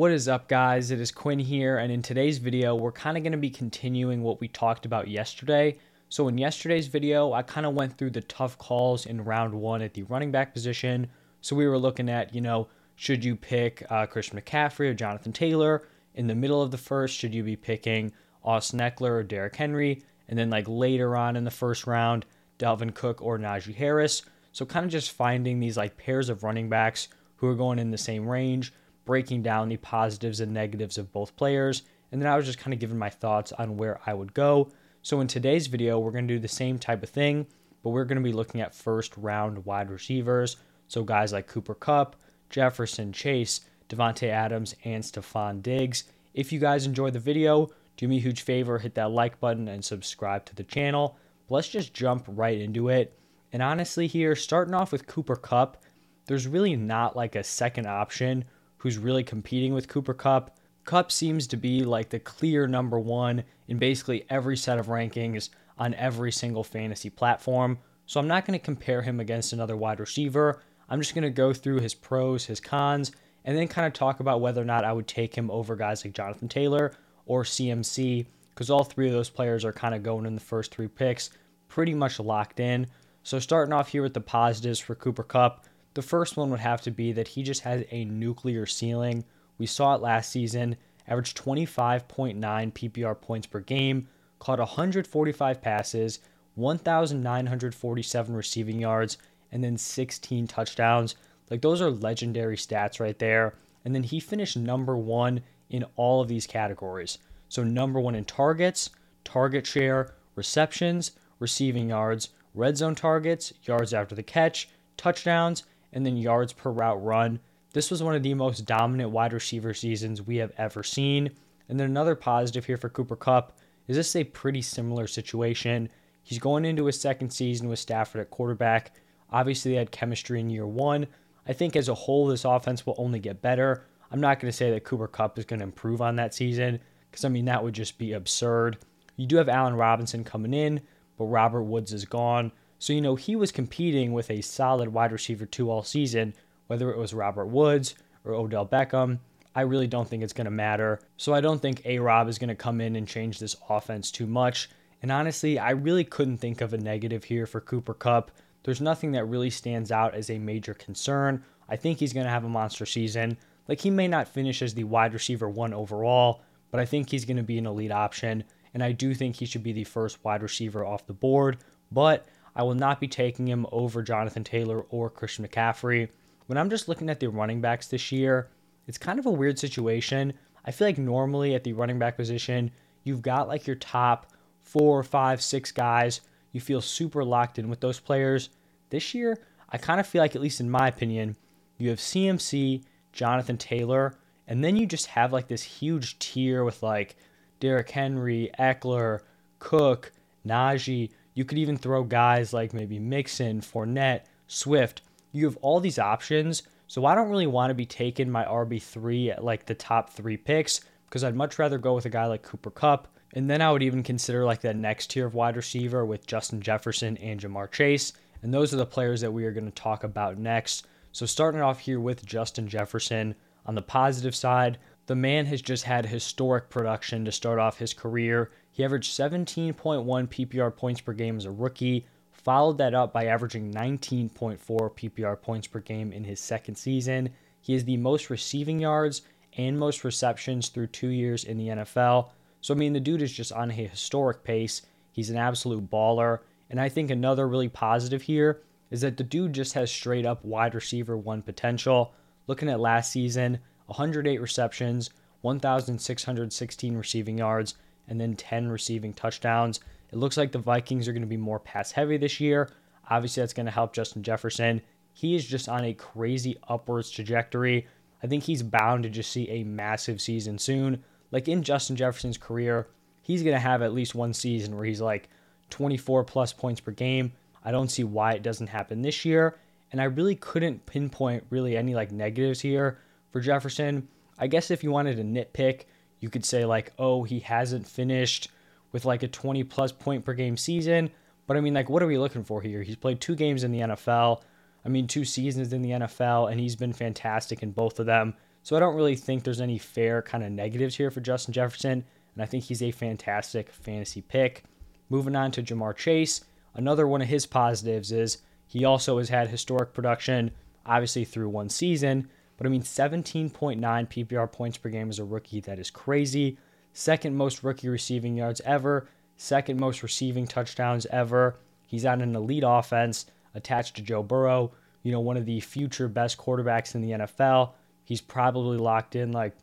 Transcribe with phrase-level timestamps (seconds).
[0.00, 3.22] What is up guys, it is Quinn here and in today's video we're kind of
[3.22, 5.76] going to be continuing what we talked about yesterday.
[6.08, 9.82] So in yesterday's video I kind of went through the tough calls in round one
[9.82, 11.10] at the running back position.
[11.42, 15.34] So we were looking at, you know, should you pick uh, Christian McCaffrey or Jonathan
[15.34, 15.86] Taylor?
[16.14, 18.10] In the middle of the first, should you be picking
[18.42, 20.02] Austin Ekeler or Derrick Henry?
[20.30, 22.24] And then like later on in the first round,
[22.58, 24.22] Dalvin Cook or Najee Harris.
[24.52, 27.90] So kind of just finding these like pairs of running backs who are going in
[27.90, 28.72] the same range,
[29.04, 32.74] breaking down the positives and negatives of both players, and then I was just kind
[32.74, 34.70] of giving my thoughts on where I would go.
[35.02, 37.46] So in today's video, we're going to do the same type of thing,
[37.82, 40.56] but we're going to be looking at first round wide receivers.
[40.88, 42.16] So guys like Cooper Kupp,
[42.50, 46.04] Jefferson, Chase, Davante Adams, and Stefon Diggs.
[46.34, 49.68] If you guys enjoyed the video, do me a huge favor, hit that like button
[49.68, 51.16] and subscribe to the channel.
[51.48, 53.16] But let's just jump right into it.
[53.52, 55.82] And honestly, here, starting off with Cooper Kupp,
[56.26, 58.44] there's really not like a second option
[58.80, 60.56] who's really competing with Cooper Kupp.
[60.84, 65.50] Kupp seems to be like the clear number one in basically every set of rankings
[65.78, 67.78] on every single fantasy platform.
[68.06, 70.62] So I'm not going to compare him against another wide receiver.
[70.88, 73.12] I'm just going to go through his pros, his cons,
[73.44, 76.02] and then kind of talk about whether or not I would take him over guys
[76.04, 76.92] like Jonathan Taylor
[77.26, 80.74] or CMC, because all three of those players are kind of going in the first
[80.74, 81.30] three picks,
[81.68, 82.86] pretty much locked in.
[83.22, 86.80] So starting off here with the positives for Cooper Kupp, the first one would have
[86.82, 89.24] to be that he just has a nuclear ceiling.
[89.58, 90.76] We saw it last season,
[91.08, 96.20] averaged 25.9 PPR points per game, caught 145 passes,
[96.54, 99.18] 1,947 receiving yards,
[99.52, 101.16] and then 16 touchdowns.
[101.50, 103.54] Like those are legendary stats right there.
[103.84, 107.18] And then he finished number one in all of these categories.
[107.48, 108.90] So, number one in targets,
[109.24, 116.16] target share, receptions, receiving yards, red zone targets, yards after the catch, touchdowns, and then
[116.16, 117.40] yards per route run.
[117.72, 121.30] This was one of the most dominant wide receiver seasons we have ever seen.
[121.68, 125.88] And then another positive here for Cooper Kupp is this a pretty similar situation.
[126.22, 128.92] He's going into his second season with Stafford at quarterback.
[129.30, 131.06] Obviously, they had chemistry in year one.
[131.46, 133.86] I think as a whole, this offense will only get better.
[134.10, 136.80] I'm not going to say that Cooper Kupp is going to improve on that season
[137.10, 138.78] because, I mean, that would just be absurd.
[139.16, 140.80] You do have Allen Robinson coming in,
[141.16, 142.52] but Robert Woods is gone.
[142.80, 146.32] So, you know, he was competing with a solid wide receiver two all season,
[146.66, 149.18] whether it was Robert Woods or Odell Beckham.
[149.54, 150.98] I really don't think it's going to matter.
[151.18, 154.10] So, I don't think A Rob is going to come in and change this offense
[154.10, 154.70] too much.
[155.02, 158.30] And honestly, I really couldn't think of a negative here for Cooper Kupp.
[158.62, 161.44] There's nothing that really stands out as a major concern.
[161.68, 163.36] I think he's going to have a monster season.
[163.68, 167.26] Like, he may not finish as the wide receiver one overall, but I think he's
[167.26, 168.42] going to be an elite option.
[168.72, 171.58] And I do think he should be the first wide receiver off the board.
[171.92, 176.08] But I will not be taking him over Jonathan Taylor or Christian McCaffrey.
[176.46, 178.48] When I'm just looking at the running backs this year,
[178.86, 180.32] it's kind of a weird situation.
[180.64, 182.70] I feel like normally at the running back position,
[183.04, 186.20] you've got like your top four, five, six guys.
[186.52, 188.50] You feel super locked in with those players.
[188.90, 189.38] This year,
[189.70, 191.36] I kind of feel like, at least in my opinion,
[191.78, 192.82] you have CMC,
[193.12, 194.14] Jonathan Taylor,
[194.46, 197.16] and then you just have like this huge tier with like
[197.60, 199.20] Derrick Henry, Ekeler,
[199.60, 200.12] Cook,
[200.46, 201.10] Najee.
[201.34, 205.02] You could even throw guys like maybe Mixon, Fournette, Swift.
[205.32, 206.62] You have all these options.
[206.86, 210.36] So I don't really want to be taking my RB3 at like the top three
[210.36, 213.08] picks because I'd much rather go with a guy like Cooper Kupp.
[213.32, 216.60] And then I would even consider like that next tier of wide receiver with Justin
[216.60, 218.12] Jefferson and Ja'Marr Chase.
[218.42, 220.86] And those are the players that we are going to talk about next.
[221.12, 223.36] So starting off here with Justin Jefferson,
[223.66, 227.94] on the positive side, the man has just had historic production to start off his
[227.94, 228.50] career.
[228.80, 233.74] He averaged 17.1 PPR points per game as a rookie, followed that up by averaging
[233.74, 237.28] 19.4 PPR points per game in his second season.
[237.60, 239.20] He has the most receiving yards
[239.58, 242.30] and most receptions through two years in the NFL.
[242.62, 244.80] So, I mean, the dude is just on a historic pace.
[245.12, 246.38] He's an absolute baller.
[246.70, 250.42] And I think another really positive here is that the dude just has straight up
[250.42, 252.14] wide receiver one potential.
[252.46, 253.58] Looking at last season,
[253.88, 255.10] 108 receptions,
[255.42, 257.74] 1,616 receiving yards,
[258.10, 259.80] and then 10 receiving touchdowns.
[260.12, 262.68] It looks like the Vikings are going to be more pass heavy this year.
[263.08, 264.82] Obviously, that's going to help Justin Jefferson.
[265.14, 267.86] He is just on a crazy upwards trajectory.
[268.22, 271.02] I think he's bound to just see a massive season soon.
[271.30, 272.88] Like in Justin Jefferson's career,
[273.22, 275.28] he's going to have at least one season where he's like
[275.70, 277.32] 24 plus points per game.
[277.64, 279.56] I don't see why it doesn't happen this year.
[279.92, 282.98] And I really couldn't pinpoint really any like negatives here
[283.30, 284.08] for Jefferson.
[284.38, 285.84] I guess if you wanted to nitpick,
[286.20, 288.50] you could say like, oh, he hasn't finished
[288.92, 291.10] with like a 20 plus point per game season.
[291.46, 292.82] But I mean, like, what are we looking for here?
[292.82, 294.42] He's played two games in the NFL.
[294.84, 298.34] I mean, two seasons in the NFL, and he's been fantastic in both of them.
[298.62, 302.04] So I don't really think there's any fair kind of negatives here for Justin Jefferson,
[302.34, 304.64] and I think he's a fantastic fantasy pick.
[305.08, 306.42] Moving on to Ja'Marr Chase,
[306.74, 310.52] another one of his positives is he also has had historic production,
[310.86, 312.28] obviously through one season,
[312.60, 316.58] but I mean 17.9 PPR points per game as a rookie, that is crazy.
[316.92, 319.08] Second most rookie receiving yards ever,
[319.38, 321.56] second most receiving touchdowns ever.
[321.86, 323.24] He's on an elite offense
[323.54, 324.72] attached to Joe Burrow,
[325.02, 327.70] you know, one of the future best quarterbacks in the NFL.
[328.04, 329.56] He's probably locked in like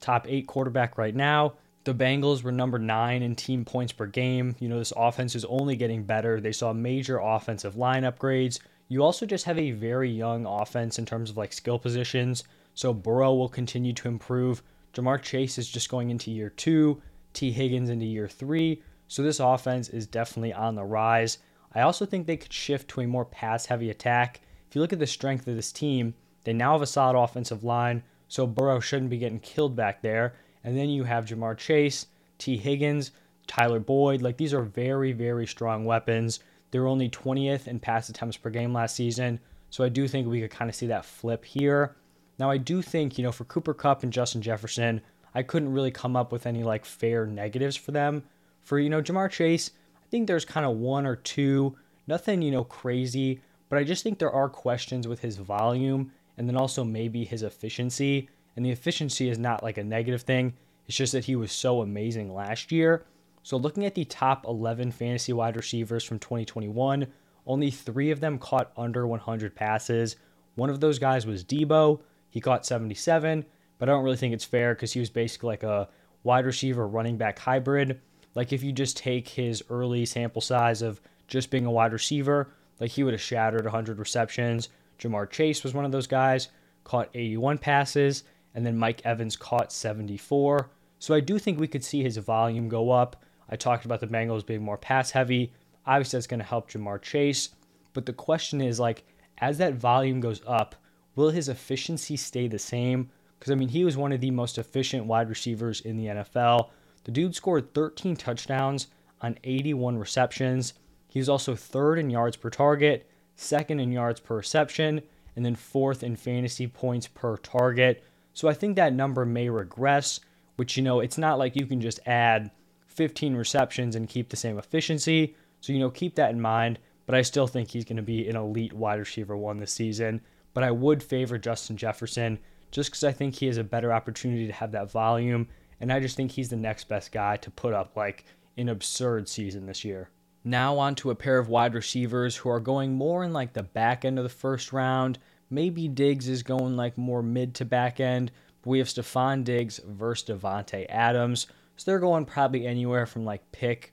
[0.00, 1.52] top eight quarterback right now.
[1.84, 4.56] The Bengals were number nine in team points per game.
[4.60, 6.40] You know, this offense is only getting better.
[6.40, 8.60] They saw major offensive line upgrades.
[8.90, 12.42] You also just have a very young offense in terms of like skill positions.
[12.74, 14.64] So Burrow will continue to improve.
[14.94, 17.00] Ja'Marr Chase is just going into year two,
[17.32, 18.82] Tee Higgins into year three.
[19.06, 21.38] So this offense is definitely on the rise.
[21.72, 24.40] I also think they could shift to a more pass heavy attack.
[24.68, 26.12] If you look at the strength of this team,
[26.42, 30.34] they now have a solid offensive line, so Burrow shouldn't be getting killed back there.
[30.64, 32.06] And then you have Ja'Marr Chase,
[32.38, 33.12] Tee Higgins,
[33.46, 34.20] Tyler Boyd.
[34.20, 36.40] Like these are very, very strong weapons.
[36.70, 39.40] They're only 20th in pass attempts per game last season.
[39.70, 41.96] So I do think we could kind of see that flip here.
[42.38, 45.00] Now I do think, you know, for Cooper Kupp and Justin Jefferson,
[45.34, 48.24] I couldn't really come up with any like fair negatives for them.
[48.62, 51.76] For, you know, Ja'Marr Chase, I think there's kind of one or two,
[52.06, 56.48] nothing, you know, crazy, but I just think there are questions with his volume and
[56.48, 58.28] then also maybe his efficiency.
[58.56, 60.54] And the efficiency is not like a negative thing,
[60.88, 63.04] it's just that he was so amazing last year.
[63.42, 67.06] So, looking at the top 11 fantasy wide receivers from 2021,
[67.46, 70.16] only three of them caught under 100 passes.
[70.56, 72.00] One of those guys was Deebo.
[72.28, 73.44] He caught 77,
[73.78, 75.88] but I don't really think it's fair because he was basically like a
[76.22, 78.00] wide receiver running back hybrid.
[78.34, 82.52] Like, if you just take his early sample size of just being a wide receiver,
[82.78, 84.68] like he would have shattered 100 receptions.
[84.98, 86.48] Ja'Marr Chase was one of those guys,
[86.84, 90.70] caught 81 passes, and then Mike Evans caught 74.
[90.98, 93.24] So I do think we could see his volume go up.
[93.50, 95.52] I talked about the Bengals being more pass heavy.
[95.86, 97.50] Obviously, that's going to help Ja'Marr Chase.
[97.92, 99.04] But the question is, like,
[99.38, 100.76] as that volume goes up,
[101.16, 103.10] will his efficiency stay the same?
[103.38, 106.70] Because, I mean, he was one of the most efficient wide receivers in the NFL.
[107.04, 108.86] The dude scored 13 touchdowns
[109.20, 110.74] on 81 receptions.
[111.08, 115.02] He was also third in yards per target, second in yards per reception,
[115.34, 118.04] and then fourth in fantasy points per target.
[118.34, 120.20] So I think that number may regress,
[120.56, 122.50] which, you know, it's not like you can just add
[122.90, 125.34] 15 receptions and keep the same efficiency.
[125.60, 126.78] So, you know, keep that in mind.
[127.06, 130.20] But I still think he's going to be an elite wide receiver one this season.
[130.54, 132.38] But I would favor Justin Jefferson
[132.70, 135.48] just because I think he has a better opportunity to have that volume.
[135.80, 138.26] And I just think he's the next best guy to put up like
[138.56, 140.10] an absurd season this year.
[140.44, 143.62] Now, on to a pair of wide receivers who are going more in like the
[143.62, 145.18] back end of the first round.
[145.50, 148.30] Maybe Diggs is going like more mid to back end.
[148.62, 151.46] But we have Stefon Diggs versus Davante Adams.
[151.80, 153.92] So they're going probably anywhere from like pick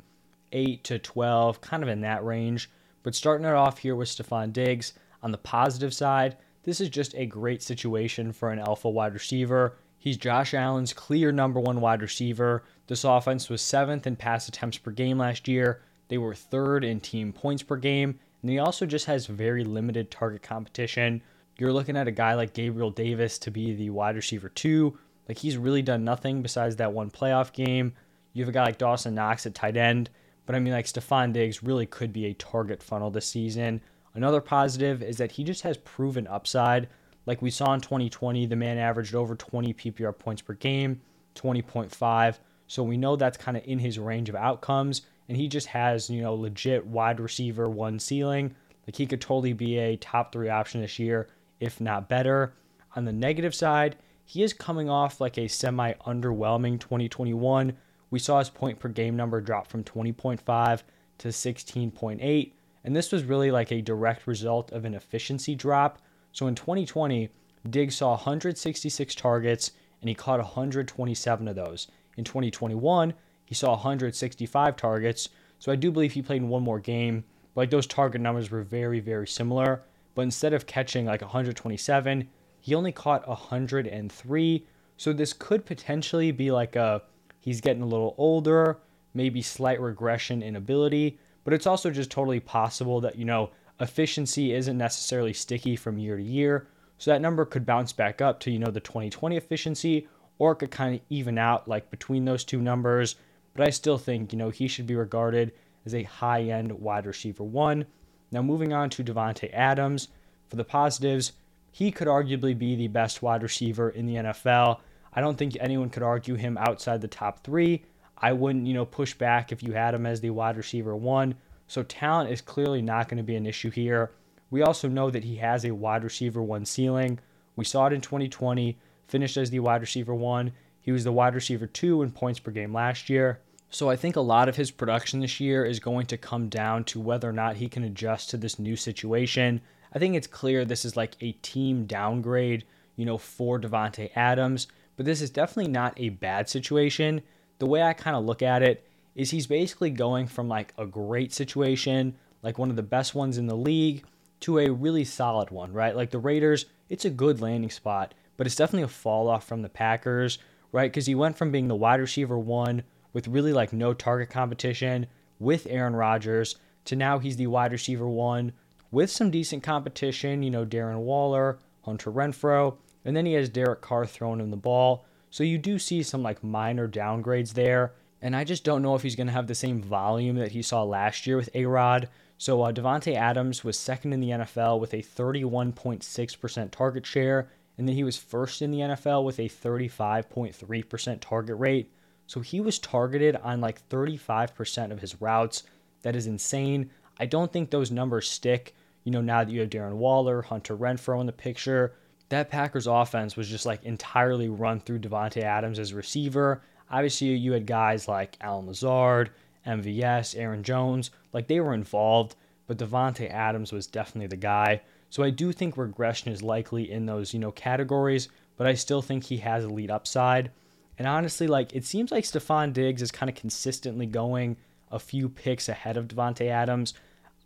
[0.52, 2.70] 8 to 12, kind of in that range.
[3.02, 4.92] But starting it off here with Stefon Diggs,
[5.24, 9.78] on the positive side, this is just a great situation for an alpha wide receiver.
[9.98, 12.66] He's Josh Allen's clear number one wide receiver.
[12.88, 15.82] This offense was seventh in pass attempts per game last year.
[16.10, 18.20] They were third in team points per game.
[18.42, 21.22] And he also just has very limited target competition.
[21.58, 25.00] You're looking at a guy like Gabriel Davis to be the wide receiver two.
[25.28, 27.94] Like he's really done nothing besides that one playoff game.
[28.34, 30.10] You have a guy like Dawson Knox at tight end,
[30.46, 33.82] but I mean like Stefon Diggs really could be a target funnel this season.
[34.14, 36.88] Another positive is that he just has proven upside.
[37.26, 41.02] Like we saw in 2020, the man averaged over 20 PPR points per game,
[41.36, 42.40] 20.5.
[42.68, 45.04] So we know that's kind of in his range of outcomes.
[45.28, 48.56] And he just has, you know, legit wide receiver one ceiling.
[48.88, 51.28] Like he could totally be a top three option this year,
[51.60, 52.54] if not better.
[52.96, 53.98] On the negative side,
[54.30, 57.72] he is coming off like a semi underwhelming 2021.
[58.10, 60.84] We saw his point per game number drop from 20.5
[61.20, 62.52] to 16.8,
[62.84, 66.02] and this was really like a direct result of an efficiency drop.
[66.34, 67.30] So in 2020,
[67.70, 71.88] Diggs saw 166 targets and he caught 127 of those.
[72.18, 73.14] In 2021,
[73.46, 77.24] he saw 165 targets, so I do believe he played in one more game.
[77.56, 79.84] But like those target numbers were very, very similar.
[80.16, 82.28] But instead of catching like 127,
[82.60, 84.66] he only caught 103.
[84.98, 87.04] So this could potentially be like a
[87.40, 88.80] he's getting a little older,
[89.14, 94.54] maybe slight regression in ability, but it's also just totally possible that, you know, efficiency
[94.54, 96.68] isn't necessarily sticky from year to year.
[96.98, 100.08] So that number could bounce back up to, you know, the 2020 efficiency
[100.40, 103.16] or it could kind of even out like between those two numbers.
[103.54, 105.54] But I still think, you know, he should be regarded
[105.86, 107.86] as a high end wide receiver one.
[108.32, 110.10] Now moving on to Davante Adams.
[110.50, 111.34] For the positives,
[111.78, 114.80] he could arguably be the best wide receiver in the NFL.
[115.14, 117.84] I don't think anyone could argue him outside the top three.
[118.18, 121.36] I wouldn't, you know, push back if you had him as the wide receiver one.
[121.68, 124.10] So talent is clearly not going to be an issue here.
[124.50, 127.20] We also know that he has a wide receiver one ceiling.
[127.56, 128.76] We saw it in 2020,
[129.08, 130.54] finished as the wide receiver one.
[130.82, 133.40] He was the wide receiver two in points per game last year.
[133.70, 136.86] So I think a lot of his production this year is going to come down
[136.86, 139.62] to whether or not he can adjust to this new situation.
[139.94, 142.66] I think it's clear this is like a team downgrade,
[142.96, 147.22] you know, for Davante Adams, but this is definitely not a bad situation.
[147.60, 150.86] The way I kind of look at it is he's basically going from like a
[150.86, 154.04] great situation, like one of the best ones in the league,
[154.42, 155.96] to a really solid one, right?
[155.96, 159.64] Like the Raiders, it's a good landing spot, but it's definitely a fall off from
[159.64, 160.38] the Packers,
[160.72, 160.92] right?
[160.92, 165.08] Because he went from being the wide receiver one with really like no target competition
[165.40, 168.54] with Aaron Rodgers to now he's the wide receiver one
[168.92, 173.82] with some decent competition, you know, Darren Waller, Hunter Renfrow, and then he has Derek
[173.82, 175.06] Carr throwing him the ball.
[175.30, 177.94] So you do see some like minor downgrades there.
[178.22, 180.62] And I just don't know if he's going to have the same volume that he
[180.62, 182.10] saw last year with A Rod.
[182.38, 187.88] So uh, Davante Adams was second in the NFL with a 31.6% target share, and
[187.88, 191.92] then he was first in the NFL with a 35.3% target rate.
[192.26, 195.64] So he was targeted on like 35% of his routes.
[196.02, 196.90] That is insane.
[197.20, 198.74] I don't think those numbers stick.
[199.04, 201.94] You know, now that you have Darren Waller, Hunter Renfrow in the picture,
[202.30, 206.62] that Packers offense was just like entirely run through Davante Adams as receiver.
[206.90, 209.32] Obviously, you had guys like Allen Lazard,
[209.66, 214.82] MVS, Aaron Jones, like they were involved, but Davante Adams was definitely the guy.
[215.10, 219.02] So I do think regression is likely in those, you know, categories, but I still
[219.02, 220.52] think he has elite upside.
[220.98, 224.58] And honestly, like it seems like Stefon Diggs is kind of consistently going
[224.92, 226.94] a few picks ahead of Davante Adams.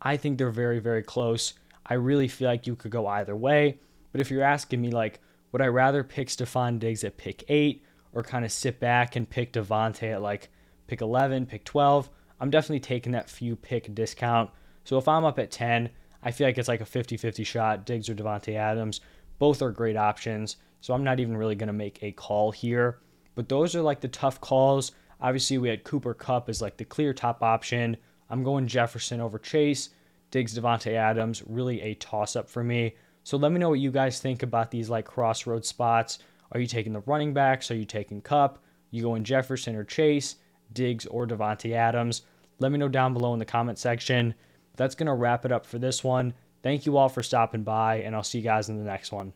[0.02, 1.54] I think they're very, very close.
[1.86, 3.80] I really feel like you could go either way.
[4.12, 5.20] But if you're asking me, like,
[5.52, 7.84] would I rather pick Stefon Diggs at pick eight
[8.14, 10.50] or kind of sit back and pick Davante at like
[10.88, 12.10] pick 11, pick 12?
[12.40, 14.50] I'm definitely taking that few pick discount.
[14.84, 15.90] So if I'm up at 10,
[16.24, 19.02] I feel like it's like a 50 50 shot, Diggs or Davante Adams.
[19.40, 20.58] Both are great options.
[20.82, 23.00] So I'm not even really going to make a call here.
[23.36, 24.92] But those are like the tough calls.
[25.22, 27.98] Obviously, we had Cooper Kupp as like the clear top option.
[28.30, 29.90] I'm going Jefferson over Chase.
[30.32, 32.96] Diggs, Davante Adams, really a toss up for me.
[33.24, 36.20] So let me know what you guys think about these like crossroad spots.
[36.54, 37.70] Are you taking the running backs?
[37.70, 38.63] Are you taking Kupp?
[38.90, 40.38] You going Jefferson or Chase,
[40.74, 42.24] Diggs or Davante Adams?
[42.60, 44.34] Let me know down below in the comment section.
[44.75, 46.34] That's going to wrap it up for this one.
[46.63, 49.34] Thank you all for stopping by, and I'll see you guys in the next one.